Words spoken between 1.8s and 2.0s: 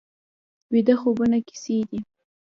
دي